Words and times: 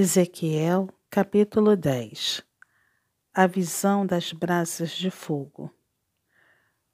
Ezequiel, 0.00 0.88
capítulo 1.10 1.76
10 1.76 2.44
A 3.34 3.48
visão 3.48 4.06
das 4.06 4.32
brasas 4.32 4.92
de 4.92 5.10
fogo. 5.10 5.74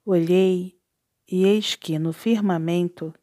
Olhei, 0.03 0.75
e 1.31 1.45
eis 1.45 1.75
que 1.75 1.99
no 1.99 2.11
firmamento 2.11 3.13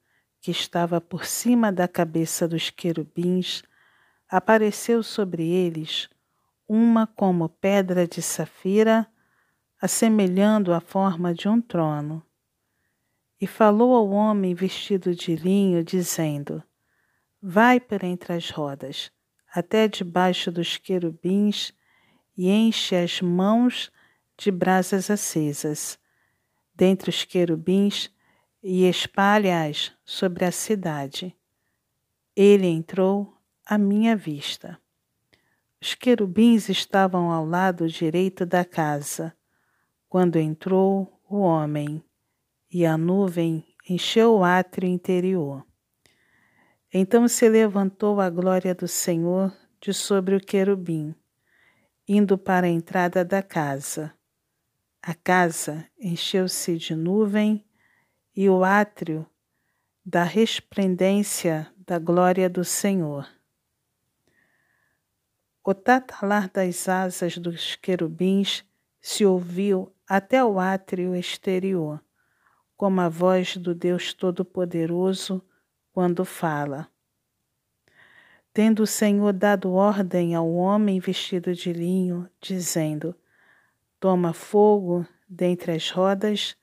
que 0.40 0.52
estava 0.52 1.00
por 1.00 1.24
cima 1.24 1.72
da 1.72 1.88
cabeça 1.88 2.46
dos 2.46 2.70
querubins, 2.70 3.64
apareceu 4.28 5.02
sobre 5.02 5.48
eles 5.50 6.08
uma 6.68 7.04
como 7.04 7.48
pedra 7.48 8.06
de 8.06 8.22
safira, 8.22 9.08
assemelhando 9.80 10.72
a 10.72 10.78
forma 10.78 11.34
de 11.34 11.48
um 11.48 11.60
trono. 11.60 12.24
E 13.40 13.48
falou 13.48 13.96
ao 13.96 14.10
homem 14.10 14.54
vestido 14.54 15.12
de 15.12 15.34
linho, 15.34 15.82
dizendo: 15.82 16.62
Vai 17.42 17.80
por 17.80 18.04
entre 18.04 18.34
as 18.34 18.48
rodas 18.48 19.10
até 19.54 19.86
debaixo 19.86 20.50
dos 20.50 20.78
querubins 20.78 21.72
e 22.36 22.48
enche 22.48 22.96
as 22.96 23.20
mãos 23.20 23.92
de 24.36 24.50
brasas 24.50 25.10
acesas 25.10 25.98
dentre 26.74 27.10
os 27.10 27.24
querubins 27.24 28.10
e 28.62 28.88
espalha-as 28.88 29.92
sobre 30.04 30.44
a 30.44 30.50
cidade. 30.50 31.36
Ele 32.34 32.66
entrou 32.66 33.36
à 33.66 33.76
minha 33.76 34.16
vista. 34.16 34.78
Os 35.80 35.94
querubins 35.94 36.68
estavam 36.68 37.30
ao 37.30 37.44
lado 37.44 37.88
direito 37.88 38.46
da 38.46 38.64
casa, 38.64 39.36
quando 40.08 40.36
entrou 40.36 41.20
o 41.28 41.38
homem, 41.38 42.02
e 42.70 42.86
a 42.86 42.96
nuvem 42.96 43.64
encheu 43.88 44.36
o 44.36 44.44
átrio 44.44 44.88
interior. 44.88 45.66
Então 46.94 47.26
se 47.26 47.48
levantou 47.48 48.20
a 48.20 48.28
glória 48.28 48.74
do 48.74 48.86
Senhor 48.86 49.50
de 49.80 49.94
sobre 49.94 50.36
o 50.36 50.40
querubim, 50.40 51.14
indo 52.06 52.36
para 52.36 52.66
a 52.66 52.70
entrada 52.70 53.24
da 53.24 53.42
casa. 53.42 54.12
A 55.00 55.14
casa 55.14 55.88
encheu-se 55.98 56.76
de 56.76 56.94
nuvem 56.94 57.64
e 58.36 58.46
o 58.50 58.62
átrio 58.62 59.26
da 60.04 60.22
resplendência 60.22 61.72
da 61.78 61.98
glória 61.98 62.50
do 62.50 62.62
Senhor. 62.62 63.26
O 65.64 65.72
tatalar 65.72 66.50
das 66.50 66.90
asas 66.90 67.38
dos 67.38 67.74
querubins 67.74 68.66
se 69.00 69.24
ouviu 69.24 69.94
até 70.06 70.44
o 70.44 70.60
átrio 70.60 71.16
exterior, 71.16 72.04
como 72.76 73.00
a 73.00 73.08
voz 73.08 73.56
do 73.56 73.74
Deus 73.74 74.12
Todo-Poderoso 74.12 75.42
quando 75.92 76.24
fala. 76.24 76.88
Tendo 78.52 78.82
o 78.82 78.86
Senhor 78.86 79.32
dado 79.32 79.72
ordem 79.72 80.34
ao 80.34 80.50
homem 80.52 80.98
vestido 80.98 81.54
de 81.54 81.72
linho, 81.72 82.28
dizendo: 82.40 83.14
Toma 84.00 84.32
fogo 84.32 85.06
dentre 85.28 85.72
as 85.72 85.90
rodas, 85.90 86.56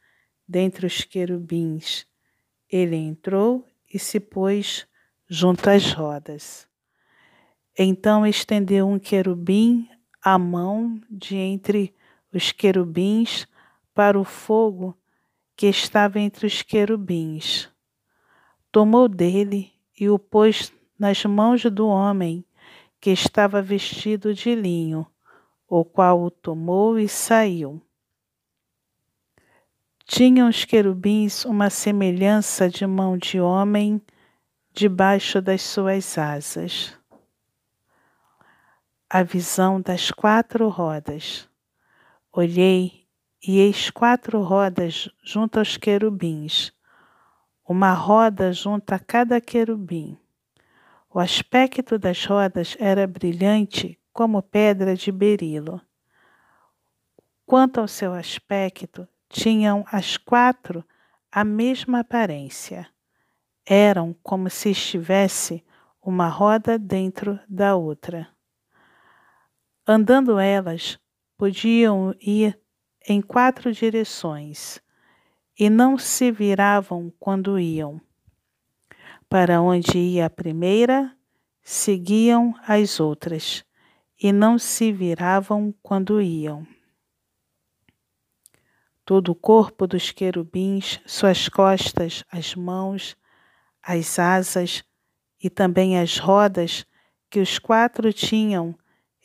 dentre 0.47 0.85
os 0.85 1.03
querubins. 1.03 2.05
Ele 2.69 2.95
entrou 2.95 3.65
e 3.91 3.97
se 3.97 4.19
pôs 4.19 4.87
junto 5.27 5.69
às 5.69 5.91
rodas. 5.91 6.67
Então 7.77 8.25
estendeu 8.25 8.87
um 8.87 8.99
querubim 8.99 9.89
a 10.21 10.37
mão 10.37 11.01
de 11.09 11.35
entre 11.35 11.95
os 12.31 12.51
querubins 12.51 13.47
para 13.95 14.19
o 14.19 14.23
fogo 14.23 14.95
que 15.55 15.67
estava 15.67 16.19
entre 16.19 16.45
os 16.45 16.61
querubins 16.61 17.68
tomou 18.71 19.07
dele 19.07 19.71
e 19.99 20.09
o 20.09 20.19
pôs 20.19 20.71
nas 20.97 21.23
mãos 21.25 21.63
do 21.65 21.87
homem 21.87 22.45
que 22.99 23.09
estava 23.11 23.61
vestido 23.61 24.33
de 24.33 24.53
linho, 24.53 25.07
o 25.67 25.85
qual 25.85 26.21
o 26.21 26.29
tomou 26.29 26.99
e 26.99 27.07
saiu. 27.07 27.81
Tinham 30.05 30.49
os 30.49 30.65
querubins 30.65 31.45
uma 31.45 31.69
semelhança 31.69 32.67
de 32.67 32.85
mão 32.85 33.17
de 33.17 33.39
homem 33.39 34.01
debaixo 34.73 35.41
das 35.41 35.61
suas 35.61 36.17
asas. 36.17 36.97
A 39.09 39.23
visão 39.23 39.79
das 39.79 40.11
quatro 40.11 40.67
rodas. 40.67 41.47
Olhei 42.31 43.05
e 43.41 43.59
eis 43.59 43.89
quatro 43.89 44.41
rodas 44.41 45.09
junto 45.23 45.59
aos 45.59 45.77
querubins 45.77 46.73
uma 47.69 47.93
roda 47.93 48.51
junto 48.51 48.95
a 48.95 48.97
cada 48.97 49.39
querubim. 49.39 50.17
O 51.07 51.19
aspecto 51.19 51.99
das 51.99 52.25
rodas 52.25 52.75
era 52.79 53.05
brilhante 53.05 53.99
como 54.11 54.41
pedra 54.41 54.95
de 54.95 55.11
berilo. 55.11 55.79
Quanto 57.45 57.79
ao 57.79 57.87
seu 57.87 58.11
aspecto, 58.11 59.07
tinham 59.29 59.85
as 59.91 60.17
quatro 60.17 60.83
a 61.31 61.43
mesma 61.43 61.99
aparência. 61.99 62.89
Eram 63.63 64.15
como 64.23 64.49
se 64.49 64.71
estivesse 64.71 65.63
uma 66.01 66.27
roda 66.27 66.75
dentro 66.79 67.39
da 67.47 67.75
outra. 67.75 68.27
Andando 69.85 70.39
elas, 70.39 70.97
podiam 71.37 72.15
ir 72.19 72.59
em 73.07 73.21
quatro 73.21 73.71
direções 73.71 74.81
e 75.59 75.69
não 75.69 75.97
se 75.97 76.31
viravam 76.31 77.11
quando 77.19 77.59
iam. 77.59 77.99
Para 79.27 79.61
onde 79.61 79.97
ia 79.97 80.27
a 80.27 80.29
primeira, 80.29 81.13
seguiam 81.61 82.55
as 82.65 83.01
outras, 83.01 83.65
e 84.17 84.31
não 84.31 84.57
se 84.57 84.93
viravam 84.93 85.75
quando 85.83 86.21
iam. 86.21 86.65
Todo 89.03 89.33
o 89.33 89.35
corpo 89.35 89.85
dos 89.85 90.11
querubins, 90.11 91.01
suas 91.05 91.49
costas, 91.49 92.23
as 92.31 92.55
mãos, 92.55 93.17
as 93.83 94.17
asas 94.17 94.81
e 95.43 95.49
também 95.49 95.99
as 95.99 96.17
rodas 96.17 96.85
que 97.29 97.39
os 97.41 97.59
quatro 97.59 98.13
tinham 98.13 98.73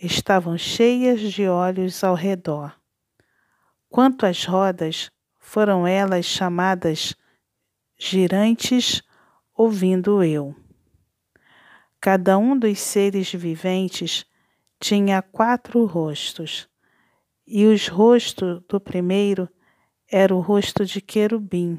estavam 0.01 0.59
cheias 0.59 1.21
de 1.21 1.47
olhos 1.47 2.03
ao 2.03 2.15
redor. 2.15 2.75
Quanto 3.89 4.27
às 4.27 4.45
rodas, 4.45 5.13
foram 5.45 5.87
elas 5.87 6.25
chamadas 6.25 7.15
girantes, 7.99 9.03
ouvindo 9.55 10.25
eu. 10.25 10.57
Cada 12.01 12.39
um 12.39 12.59
dos 12.59 12.81
seres 12.81 13.31
viventes 13.31 14.25
tinha 14.81 15.21
quatro 15.21 15.85
rostos, 15.85 16.67
e 17.47 17.67
os 17.67 17.89
rostos 17.89 18.63
do 18.67 18.81
primeiro 18.81 19.47
era 20.11 20.35
o 20.35 20.41
rosto 20.41 20.85
de 20.85 21.03
querubim, 21.03 21.79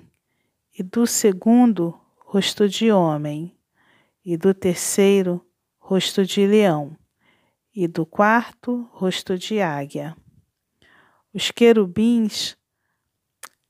e 0.78 0.84
do 0.84 1.08
segundo, 1.08 2.00
rosto 2.20 2.70
de 2.70 2.92
homem, 2.92 3.58
e 4.24 4.38
do 4.38 4.54
terceiro, 4.54 5.44
rosto 5.80 6.24
de 6.24 6.46
leão, 6.46 6.96
e 7.76 7.88
do 7.88 8.06
quarto, 8.06 8.88
rosto 8.92 9.38
de 9.40 9.60
águia. 9.60 10.16
Os 11.34 11.50
querubins 11.50 12.56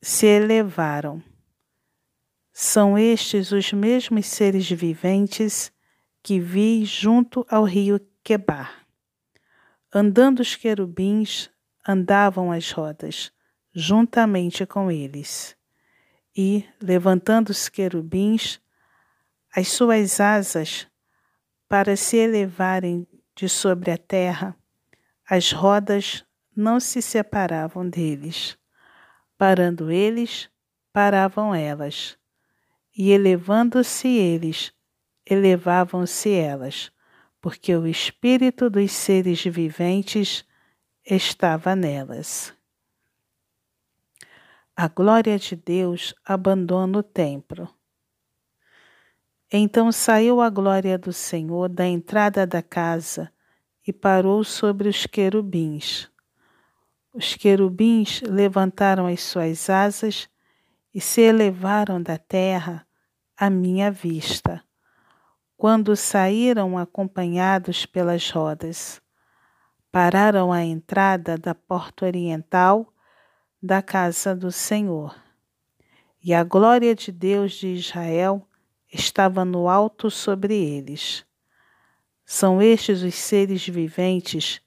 se 0.02 0.26
elevaram. 0.26 1.24
São 2.54 2.98
estes 2.98 3.52
os 3.52 3.74
mesmos 3.74 4.28
seres 4.28 4.70
viventes 4.70 5.72
que 6.24 6.40
vi 6.40 6.86
junto 6.86 7.46
ao 7.50 7.64
rio 7.64 8.00
Quebar. 8.24 8.86
Andando 9.94 10.40
os 10.40 10.56
querubins, 10.56 11.50
andavam 11.88 12.52
as 12.52 12.72
rodas, 12.72 13.32
juntamente 13.74 14.66
com 14.66 14.90
eles. 14.90 15.56
E, 16.36 16.66
levantando 16.82 17.50
os 17.50 17.70
querubins, 17.70 18.60
as 19.56 19.68
suas 19.70 20.20
asas, 20.20 20.88
para 21.68 21.96
se 21.96 22.18
elevarem 22.18 23.08
de 23.36 23.48
sobre 23.48 23.92
a 23.92 23.98
terra, 23.98 24.56
as 25.30 25.52
rodas 25.52 26.26
não 26.56 26.80
se 26.80 27.02
separavam 27.02 27.90
deles. 27.90 28.58
Parando 29.38 29.92
eles, 29.92 30.50
paravam 30.94 31.54
elas, 31.54 32.18
e 32.96 33.12
elevando-se 33.12 34.08
eles, 34.08 34.74
elevavam-se 35.26 36.32
elas, 36.32 36.92
porque 37.42 37.76
o 37.76 37.86
espírito 37.86 38.70
dos 38.70 38.92
seres 38.92 39.44
viventes 39.44 40.46
estava 41.06 41.76
nelas. 41.76 42.54
A 44.76 44.88
glória 44.88 45.38
de 45.38 45.56
Deus 45.56 46.14
abandona 46.26 47.00
o 47.00 47.04
templo. 47.04 47.70
Então 49.52 49.92
saiu 49.92 50.42
a 50.42 50.50
glória 50.50 50.98
do 50.98 51.14
Senhor 51.14 51.70
da 51.70 51.86
entrada 51.86 52.48
da 52.48 52.62
casa 52.62 53.32
e 53.88 53.94
parou 53.94 54.44
sobre 54.44 54.90
os 54.90 55.06
querubins. 55.06 56.10
Os 57.16 57.34
querubins 57.34 58.22
levantaram 58.22 59.08
as 59.08 59.22
suas 59.22 59.70
asas 59.70 60.28
e 60.94 61.00
se 61.00 61.22
elevaram 61.22 62.04
da 62.04 62.18
terra 62.18 62.86
à 63.38 63.50
minha 63.50 63.90
vista. 63.90 64.62
quando 65.58 65.96
saíram 65.96 66.78
acompanhados 66.78 67.86
pelas 67.86 68.30
rodas. 68.30 69.02
Pararam 69.92 70.52
à 70.52 70.64
entrada 70.64 71.38
da 71.38 71.56
porta 71.56 72.06
oriental 72.06 72.94
da 73.64 73.82
casa 73.82 74.36
do 74.36 74.52
Senhor. 74.52 75.16
E 76.22 76.34
a 76.34 76.44
glória 76.44 76.94
de 76.94 77.10
Deus 77.10 77.54
de 77.54 77.68
Israel 77.70 78.46
estava 78.92 79.46
no 79.46 79.70
alto 79.70 80.12
sobre 80.12 80.54
eles. 80.54 81.26
São 82.26 82.62
estes 82.62 83.02
os 83.02 83.16
seres 83.16 83.66
viventes 83.66 84.62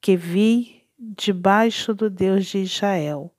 que 0.00 0.16
vi 0.16 0.79
debaixo 1.02 1.94
do 1.94 2.10
Deus 2.10 2.44
de 2.44 2.58
Israel, 2.58 3.34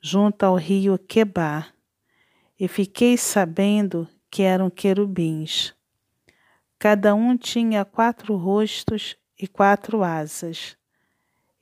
junto 0.00 0.44
ao 0.44 0.54
rio 0.54 0.96
Quebar, 0.96 1.74
e 2.58 2.68
fiquei 2.68 3.16
sabendo 3.16 4.08
que 4.30 4.44
eram 4.44 4.70
querubins. 4.70 5.74
Cada 6.78 7.12
um 7.12 7.36
tinha 7.36 7.84
quatro 7.84 8.36
rostos 8.36 9.16
e 9.36 9.48
quatro 9.48 10.04
asas, 10.04 10.76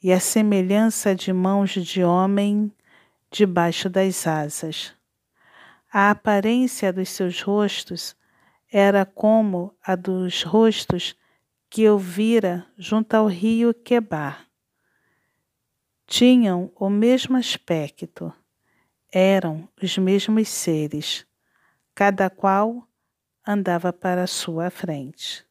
e 0.02 0.12
a 0.12 0.20
semelhança 0.20 1.14
de 1.14 1.32
mãos 1.32 1.70
de 1.70 2.04
homem 2.04 2.70
debaixo 3.30 3.88
das 3.88 4.26
asas. 4.26 4.94
A 5.90 6.10
aparência 6.10 6.92
dos 6.92 7.08
seus 7.08 7.40
rostos 7.40 8.14
era 8.70 9.06
como 9.06 9.74
a 9.82 9.96
dos 9.96 10.42
rostos 10.42 11.16
que 11.70 11.80
eu 11.82 11.98
vira 11.98 12.66
junto 12.76 13.14
ao 13.14 13.26
rio 13.26 13.72
Quebar. 13.72 14.49
Tinham 16.12 16.72
o 16.74 16.90
mesmo 16.90 17.36
aspecto, 17.36 18.34
eram 19.12 19.68
os 19.80 19.96
mesmos 19.96 20.48
seres, 20.48 21.24
cada 21.94 22.28
qual 22.28 22.84
andava 23.46 23.92
para 23.92 24.24
a 24.24 24.26
sua 24.26 24.70
frente. 24.70 25.46